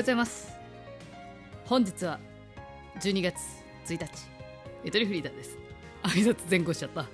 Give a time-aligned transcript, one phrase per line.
[0.00, 0.50] ようございます。
[1.66, 2.18] 本日は
[3.00, 3.36] 12月
[3.84, 4.10] 1日
[4.82, 5.58] ゆとりフリーダーです。
[6.02, 7.04] 挨拶前後しちゃった。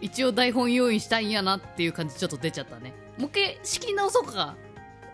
[0.00, 2.94] 一応台本用意したいんやなっていう感じちょっと出ちゃったね。
[3.18, 4.56] もう一回仕切り直そうか。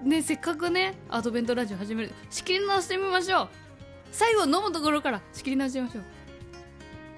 [0.04, 2.12] ねせっかくねアドベントラジオ始める。
[2.30, 3.48] 仕切り直してみましょう。
[4.12, 6.04] 最後飲むところから仕切り直しましょう。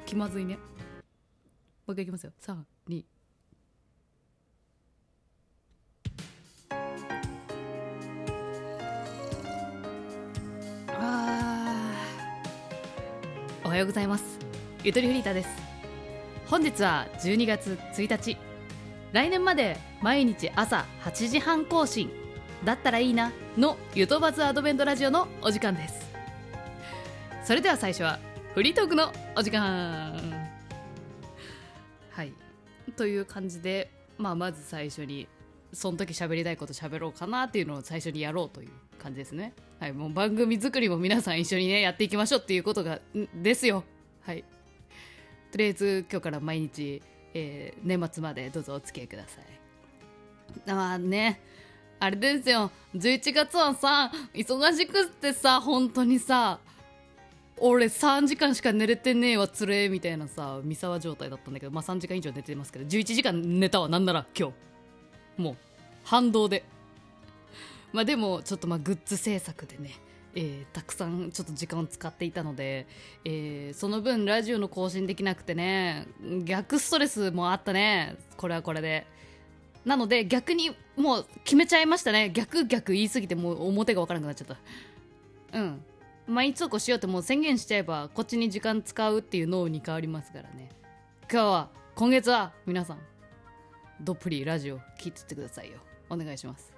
[0.06, 0.54] 気まずいね。
[0.54, 0.60] も
[1.88, 2.32] う一回いきますよ。
[2.40, 3.04] 32
[13.64, 14.38] おはようございます。
[14.82, 15.48] ゆとりフリーターです。
[16.48, 18.36] 本日は12月1日
[19.12, 22.10] 来年まで毎日朝8時半更新。
[22.62, 26.06] だったらいいなのゆとばずアドベントラジオのお時間です。
[27.42, 28.18] それでは最初は
[28.52, 30.12] フリートークのお時間。
[32.10, 32.34] はい。
[32.98, 35.26] という感じで、まあ、まず最初に
[35.74, 43.00] その時喋りたいこと喋ろうかなっていうのを最初にやろうという感じですね、はい、もう番組作りも皆さん一緒にねやっていきましょうっていうことが
[43.34, 43.84] ですよ。
[44.22, 44.44] はい。
[45.52, 47.02] とりあえず今日から毎日、
[47.34, 49.44] えー年末までどうぞお付き合いください。
[50.66, 51.40] まあね。
[52.00, 52.70] あれですよ。
[52.94, 56.58] 11月はさ忙しくってさ本当にさ
[57.58, 64.73] 俺3時間しか寝れてねえわつれえみたいなさ三沢状態だったんだけどまあ3時間以上寝てますけど11時間寝たわなんなら今日。
[65.36, 65.56] もう
[66.04, 66.64] 反動で。
[67.92, 69.94] まあでもちょっとまあグッズ制作でね
[70.34, 72.86] えーたくさんちょっと時間を使っていたので、
[73.24, 76.06] えーその分ラジオの更新できなくてね
[76.44, 78.16] 逆ストレスもあったね。
[78.36, 79.06] これはこれで。
[79.84, 82.30] なので逆にもう決めちゃいましたね。
[82.30, 84.48] 逆逆言い過ぎてもう表が分からなくなっちゃっ
[85.52, 85.58] た。
[85.58, 85.84] うん。
[86.26, 90.70] 毎日投稿しようってもう宣言しちゃえばこっちに時間使うっていう脳に変わりますからね。
[91.30, 92.98] 今日は今月は皆さん
[94.00, 95.78] どっぷりラジオ聞いてってくださいよ。
[96.10, 96.72] お願いします。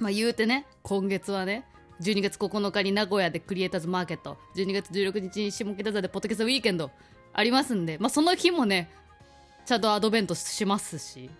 [0.00, 1.64] まあ言うてね今月はね
[2.00, 6.90] 12月9日に名古屋でクリエイターズマーケット12月16日に下北沢でポッドキャストウィーケンド
[7.32, 8.90] ありますんで、まあ、その日もね
[9.64, 11.30] ちゃんとアドベントしますし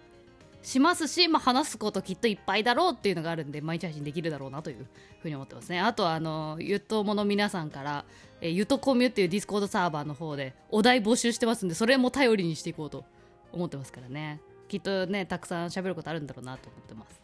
[0.63, 4.87] しますし、まあ、話すこときっといっぱいだろうっていうのがあるんで毎日配信できるだろうなという
[5.21, 5.79] ふうに思ってますね。
[5.79, 8.05] あとはあのゆともの皆さんから
[8.41, 13.05] えゆとコミュっていう Discord サーバーの方でお題募集してますんでそれも頼りにしていこうと
[13.53, 14.41] 思ってますからね。
[14.69, 17.21] きっとねたくさん喋ることあるんだろうなと思ってます。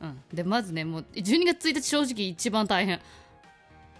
[0.00, 3.00] うん、でまずねもう12月1日正直一番大変。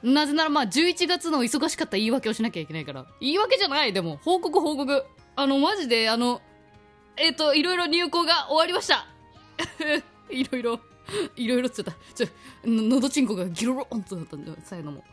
[0.03, 3.07] なぜならまあ11月の忙しかった言い訳をしなきゃいけないから。
[3.21, 4.19] 言い訳じゃないでも。
[4.23, 5.05] 報告報告。
[5.37, 6.43] あのマジであの
[7.17, 9.07] えっ、といろいろ入稿が終わりました。
[10.31, 10.81] いろいろ。
[11.37, 11.93] いろいろっつった。
[12.15, 12.27] ちょ
[12.65, 15.05] ののどちんこがギロロンとなったんだよ最後も。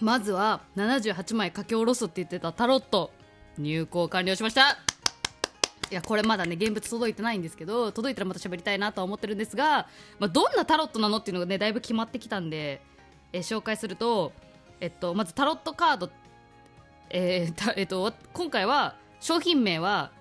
[0.00, 3.12] まずは78枚書き下ろすって言ってたタロット。
[3.58, 4.89] 入稿完了しました。
[5.90, 12.80] いやこれまだね現物届いてないんですけど届いたらまた喋りたいなとは思ってるんですが、まあ、どんなタロットなのっていうのがねだいぶ決まってきたんで、
[13.32, 14.32] えー紹介すると、
[14.80, 16.10] えっと、まずタロットカード、
[17.10, 20.12] えーえっと、今回は商品名は、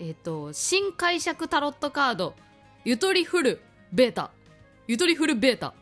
[0.00, 2.34] えっと、新解釈タロットカード
[2.84, 3.60] ゆとりフル
[3.92, 4.30] ベータ。
[4.88, 5.74] ゆとりフルベータっ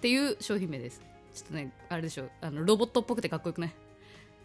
[0.00, 1.02] ていう商品名です。
[1.34, 2.28] ちょっとねあれでしょ。
[2.40, 3.74] あのロボットっぽくてかっこよくない？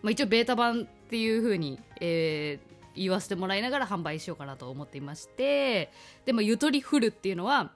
[0.02, 2.60] まあ、一応ベータ版っていう風に、え
[2.96, 5.92] 言わせてもらいながら販売しようかなと思っていまして
[6.26, 7.72] でもゆとりフルっていうのは、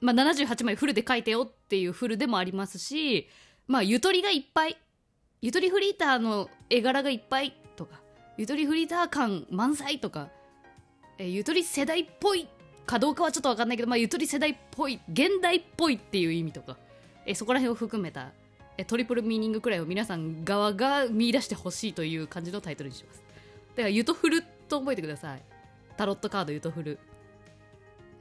[0.00, 3.28] まあ、78枚フルで書いてよっていうフルでもありますし、
[3.66, 4.76] まあ、ゆとりがいっぱい
[5.40, 8.00] ゆとりフリーターの絵柄がいっぱいとか
[8.36, 10.28] ゆとりフリーター感満載とか、
[11.18, 12.48] えゆとり世代っぽい
[12.86, 16.76] かどうかはちょっと分かんないけど、まあ、ゆとり世代っぽい現代っぽいっていう意味とか、
[17.26, 18.30] えそこら辺を含めた
[18.78, 23.22] えトリプルミーニングくらいを皆さん側が見出してほしいという感じのタイトルにします。
[23.70, 25.42] だからゆとフルと覚えてください。
[25.96, 26.98] タロットカードゆとフル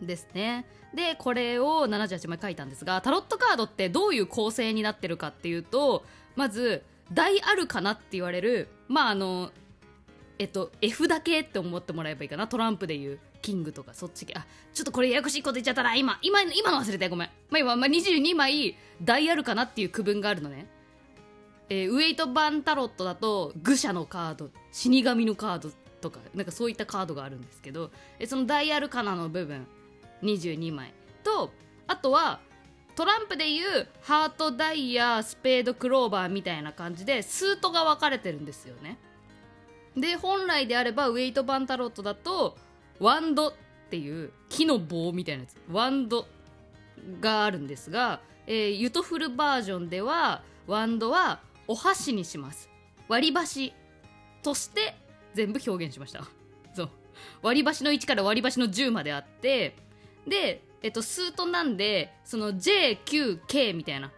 [0.01, 0.65] ですね。
[0.93, 6.05] でこれを78枚書いたんですがタロットカードってどういう構成になってるかっていうと
[6.35, 9.51] まず大アルカナって言われるまああの
[10.39, 12.47] えっと F だけって思ってもらえばいいかな。
[12.47, 13.19] トランプでいう。
[13.41, 14.33] キングとかそっち系。
[14.35, 15.95] あちょっとこれややこしいこと言っちゃったな。
[15.95, 20.67] 今今今の忘れてごめん、まあ、今、まあ、22枚大アルカナっていう区分があるのね。
[21.69, 25.69] えーウエイト版タロットだと愚者のカード死神のカード
[26.01, 27.91] とかなんかそういったカードがあるんですけど、
[28.25, 29.65] そのダイヤルカナの部分
[30.23, 31.51] 22枚と
[31.87, 32.39] あとは
[32.95, 38.97] トランプでいうハートダイヤスペードクローバーみたいな感じでスートが分かれてるんですよね。
[39.95, 42.57] で本来であればウェイト版タロットだと
[42.99, 43.53] ワンドっ
[43.89, 46.27] ていう木の棒みたいなやつワンド
[47.19, 52.69] があるんですが、えーユトフルバージョンではワンドはお箸にします。
[53.07, 53.73] 割り箸
[54.43, 54.95] として
[55.37, 56.23] 全部表現しました。
[56.73, 56.89] そう。
[57.41, 59.75] 割り箸の1から割り箸の10まであって
[60.27, 64.11] でえっとスートなんでその JQK みたいな。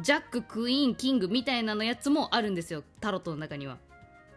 [0.00, 2.82] ジャッククイーンキングみたいなのやつもあるんですよ。
[3.00, 3.78] タロットの中には。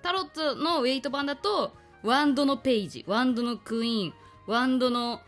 [0.03, 1.73] タロットのウェイト版だと
[2.03, 3.03] ワンドのページ。
[3.07, 4.13] ワンドのクイーン。
[4.45, 5.19] ワンドの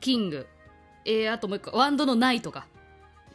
[0.00, 0.46] キング。
[1.06, 1.78] えー、あともう一個。
[1.78, 2.66] ワンドのナイトか。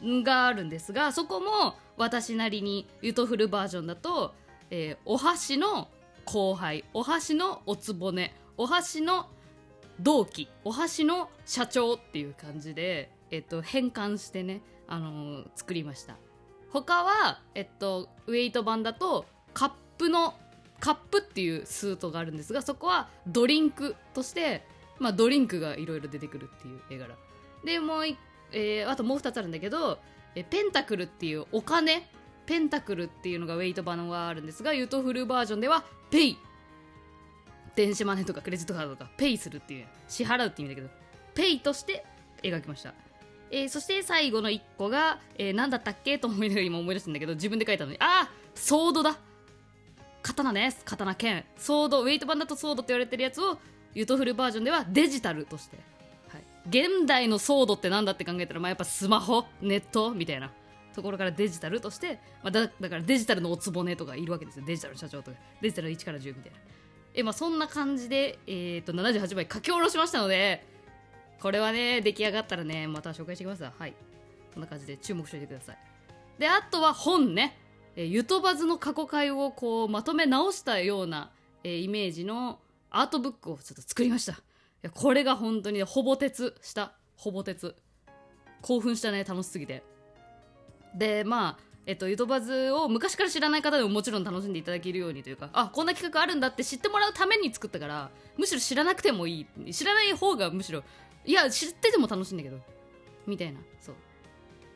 [0.04, 4.34] があるんですがそこも私なりにユトフルバージョンだと、
[4.70, 5.88] えー、お箸の
[6.26, 9.28] 後輩お箸のおつぼねお箸の
[10.00, 16.18] 同期お箸の社長っていう感じで、えっと、変換してね、あのー、作りました。
[16.70, 20.34] 他は、えっと、ウェイト版だとカップの
[20.82, 24.66] カップっていうスートがあるんですがそこはドリンクとして、
[25.00, 27.16] まあ、ドリンクがいろいろ出てくるっていう絵柄。
[27.64, 28.06] でもう、
[28.52, 30.00] えー、あともう2つあるんだけど
[30.36, 32.08] えペンタクルっていうお金
[32.46, 36.38] ペンタクルっていうのがウェイト版があるんですがユトフルバージョンではペイ。
[37.76, 39.88] 電子マネーとかクレジットカードとかペイするっていう。
[40.08, 40.90] 支払うって意味だけど
[41.34, 42.06] ペイとして
[42.42, 42.94] 描きました、
[43.52, 47.98] えー、そして最後の1個が、えー、何だったっけと思いながら今思い出したんだけど自分で書いたのに。
[48.00, 49.18] ああソードだ。
[50.22, 50.76] 刀ね。
[50.86, 51.44] 刀剣。
[51.58, 52.02] ソード。
[52.02, 53.60] ウェイト版だとソードって言われてるやつを
[53.94, 55.78] ユトフルバージョンではデジタルとして。
[56.68, 59.46] 現代のソードってなんだって考えたら、まあ、やっぱスマホ？
[59.62, 60.16] ネット？
[60.16, 60.52] みたいな。
[60.96, 64.66] ところからデジタルとして、まあ、だだからデジタルのおつぼねとかいるわけですよ。
[64.66, 65.38] デジタル社長とか。
[65.62, 66.58] デジタル1から10みたいな。
[67.14, 70.66] え、まあ、そんな感じで、えーと、78枚書き下ろしましたので
[71.40, 73.74] これはね出来上がったらねまた紹介してきますわ。
[73.78, 73.94] はい。
[74.54, 75.78] こんな感じで注目しておいてください。
[76.40, 77.58] であとは本ね、
[77.96, 81.32] えー、ゆとばずの過去回をこうまとめ直したような、
[81.64, 82.60] えー、イメージの
[82.90, 84.36] アートブックをちょっと作りました。
[84.86, 86.94] やこれが本当にほぼ鉄した。
[87.18, 87.76] ほぼ鉄。
[88.62, 89.24] 興奮したね。
[89.24, 89.84] 楽しすぎて。
[90.96, 100.82] でまあえっと、ゆとばずを昔から知らない方でももちろん楽しんでいただけるようにというかあこんな企画あるんだって知ってもらうために作ったからむしろ知らなくてもいい知らない方がむしろ
[101.26, 102.58] いや知ってても楽しいんだけど
[103.28, 103.96] みたいなそう。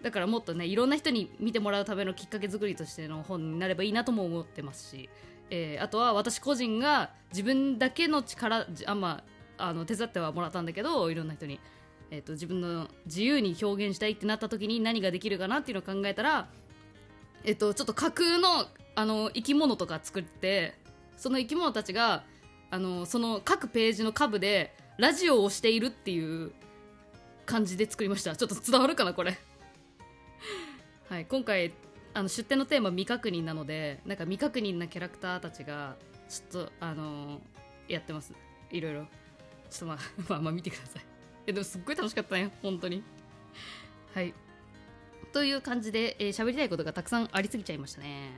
[0.01, 5.10] だからもっとねいろんな人に見てもらうためのきっかけ作りとしての本になればいいなとも思ってますし、
[5.50, 9.24] えー、あとは私個人が自分だけの力あま
[9.57, 11.60] あの手伝ってはもらったんだけどいろんな人に、
[12.12, 16.50] えーと、自分の自由に表現したいってなった時に何ができるかなっていうのを考えたら、
[17.44, 18.66] えーと、ちょっと架空の
[18.96, 20.74] あの生き物とか作って
[21.16, 22.24] その生き物たちが
[22.70, 26.52] あのその各ページの下部でラジオをしているっていう
[27.46, 28.36] 感じで作りました。
[28.36, 29.38] ちょっと伝わるかなこれ。
[31.08, 31.72] はい今回
[32.14, 35.96] あの出展のテーマ未確認なのでなんか未確認なキャラクターたちが
[36.30, 37.42] ちょっとあの、
[37.88, 38.34] やってます。
[38.70, 39.06] いろいろ。
[39.70, 39.98] ちょっとまあ、
[40.30, 41.19] まあまあ見てください。
[41.50, 43.04] え、でもすっごい楽しかったね、本当に。
[44.13, 44.34] はい。
[45.34, 48.31] という感じで、えー、喋りたいことがたくさんありすぎちゃいましたね。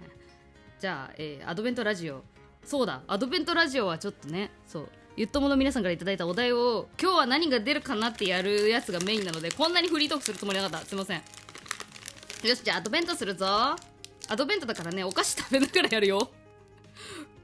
[0.80, 2.24] じゃあ、えー、アドベントラジオ。
[2.64, 10.86] そうだ、アドベントラジオはちょっとね、そう、ゆっともの皆さんから頂いたお題を、今日は何が出るかなってやるやつがメインなので、こんなにフリートークするつもりなかった。
[10.86, 11.18] すいません。
[11.18, 13.46] よし、じゃあアドベントするぞ。
[13.48, 16.32] アドベントだからね、お菓子食べながらやるよ。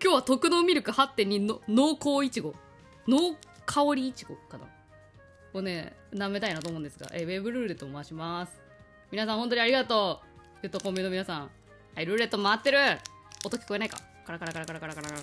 [0.02, 2.54] 今日は特納ミルク8.2の濃厚いちご。
[3.08, 3.36] 濃
[3.66, 4.66] 香りいちごかな
[5.57, 8.62] をね舐めたいなと思うんですが、えウェブルーレットを回します。
[9.12, 10.27] 皆さん本当にありがとう。
[10.63, 11.50] ゆっとコンビの皆さん。
[11.95, 12.77] はいルーレット回ってる。
[13.45, 13.98] 音聞こえないか。
[14.25, 15.21] カラカラカラカラカラカラカラ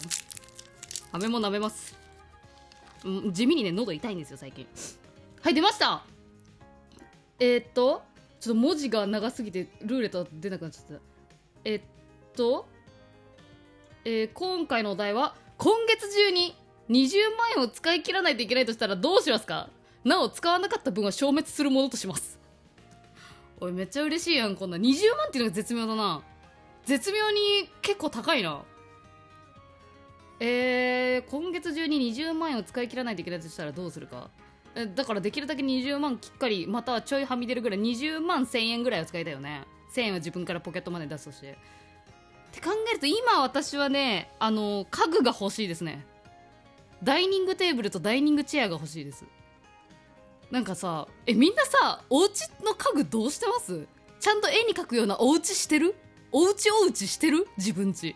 [1.13, 1.97] 飴も舐めます。
[3.05, 4.67] うん地味にね喉痛いんですよ最近。
[5.43, 6.03] はい出ました。
[7.39, 8.03] えー、っと
[8.41, 11.03] ちょっと文字が長すぎてルーレット出なくなっちゃった。
[11.65, 11.83] えー、っ
[12.37, 12.67] と
[14.07, 16.55] えー、今回のお題は今月中に
[16.91, 19.71] 20万円を使い切らないといけないとしたらどうしますか？
[20.05, 22.39] なお使わなかった分は消滅するものとします。
[23.61, 24.77] おいめっちゃ嬉しいやんこんな。
[24.77, 26.23] 20万っていうのが絶妙だな。
[26.85, 28.63] 絶妙に結構高いな。
[30.41, 34.29] えー、今月中に20万円を使い切らないといけないとしたらどうするか。
[34.75, 39.63] えだからできるだけ20万きっかりまたはちょいはみ出るぐらい20万1000円ぐらいは使いたいよね。
[39.95, 41.53] 1000円は自分からポケットマネー出すとして。
[41.53, 41.57] っ
[42.53, 46.05] て考えると今私はねあの家具が欲しいですね。
[47.03, 49.25] ダイニングテーブルとダイニングチェアが欲しいです。
[50.51, 53.87] なんかさえみんなさお家の家具どうしてます？
[54.21, 55.95] ちゃんと絵に描くようなお家してる？
[56.33, 57.47] お家お家してる？
[57.57, 58.15] 自分家。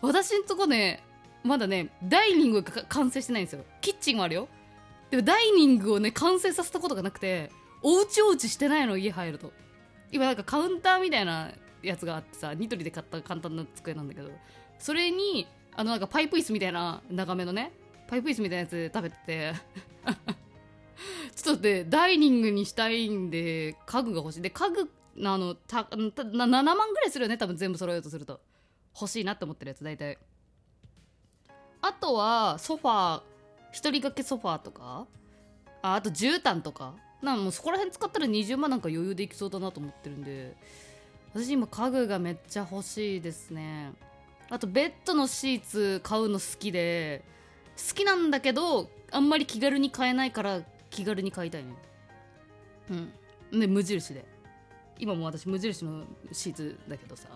[0.00, 1.02] 私んとこね
[1.42, 3.64] まだねダイニングが完成してないんですよ。
[3.80, 4.48] キッチンもあるよ。
[5.10, 7.50] でもダイニングをね完成させたことがなくて
[7.82, 9.52] お家お家してないの家入ると。
[10.10, 11.50] 今なんかカウンターみたいな
[11.82, 14.30] やつがあってさニトリで買った簡単な机なんだけど
[14.78, 17.72] それにあのなんかパイプ椅子みたいな長めのね
[18.08, 19.52] パイプ椅子みたいなやつで食べてて。
[21.44, 24.40] ちょっとでダイニングにしたいんで家具が欲しい。
[24.40, 24.90] で家具
[25.22, 28.40] あのたた7万ぐらいするよね多分全部揃えようとすると。
[28.98, 30.16] 欲しいなって思ってるやつ大体。
[31.82, 33.22] あとはソファー。
[33.72, 35.06] 一人掛けソファーとか。
[35.82, 36.94] ああと絨毯とか。
[37.20, 40.56] なんもうそこら辺使ったら20万なんか余裕でいきそうだなと思ってるんで。
[41.34, 43.92] 私今家具がめっちゃ欲しいですね。
[44.48, 47.22] あとベッドのシーツ買うの好きで。
[47.76, 50.62] 好きなんだけどあんまり気軽に買えないから
[50.94, 51.74] 気軽に買いたいね
[53.52, 53.60] うん。
[53.60, 54.24] で無印で。
[54.98, 57.28] 今も私無印のシーツだけどさ。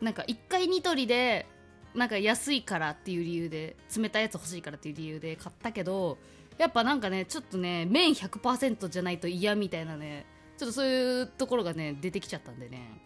[0.00, 1.46] なんか1回ニトリで
[1.94, 6.18] なんか安いからっていう理由で冷たいやつ欲しいからっていう理由で買ったけど
[6.56, 10.24] やっぱなんかねちょっとね麺100%じゃないと嫌みたいなね
[10.56, 13.00] ちょっとそういうところがね出てきちゃったんでね。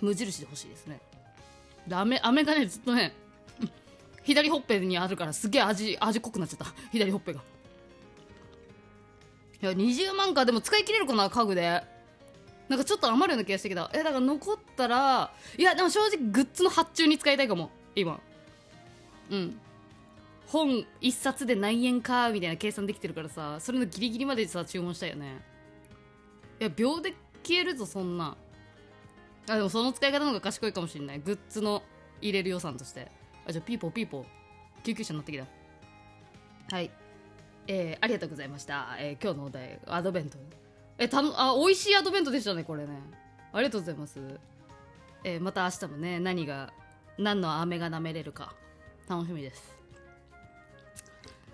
[0.00, 1.00] 無印で欲しいですね。
[1.86, 3.12] で飴飴がねずっとね
[4.22, 6.66] 左ほっぺにあるからすげえ味味濃くなっちゃった。
[6.92, 7.42] 左ほっぺが
[9.62, 11.82] いや20万かでも使い切れるかな家具で。
[12.68, 13.90] なんかちょっと余るような気がしてきた。
[13.92, 18.20] えだから残ったらいやでも正直グッズの発注に使いたいかも今。
[19.30, 19.60] うん。
[20.46, 25.40] 本1冊で何円かみたいな計算できてるからさそれのギリギリまでさ注文したよね。
[26.60, 28.36] いや秒で消えるぞそんな。
[29.48, 31.18] あでもその使い方の方が賢いかもしれない。
[31.18, 31.82] グッズの
[32.20, 33.10] 入れる予算として。
[33.46, 34.24] あじゃあピーポーピーポー。
[34.84, 35.46] 救急車乗ってきた。
[36.72, 36.90] はい。
[37.72, 40.38] えー、ありがとうございました、えー今日のお題アドベント。
[40.98, 42.88] えたのあ美味しいアドベントでしたねこれね。
[43.52, 44.18] ありがとうございます、
[45.22, 46.72] えーまた明日もね何が
[47.16, 48.52] 何の飴が舐めれるか。
[49.08, 49.72] 楽しみです。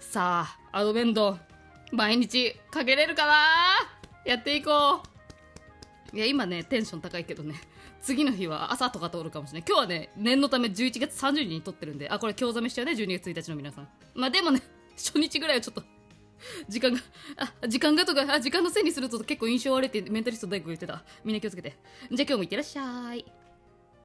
[0.00, 1.36] さあアドベント。
[1.92, 3.34] 毎日かけれるかな？
[4.24, 5.02] やっていこ
[6.14, 6.16] う。
[6.16, 7.56] いや今ねテンション高いけどね。
[8.00, 9.68] 次の日は朝とか通るかもしれない。
[9.68, 12.08] 今日はね念のため11月30日に撮ってるんで。
[12.08, 13.88] あこれ今日ざめしちゃうね12月1日の皆さん。
[14.14, 14.62] まあでもね
[14.96, 15.82] 初日ぐらいはちょっと
[16.68, 17.00] 時間が
[17.36, 21.02] あ時間がとかあ時間のせいにすると結構印象悪いってメンタリスト大工言ってた。
[21.24, 21.76] みんな気をつけて。
[22.10, 23.45] じゃあ今日もいってらっしゃい。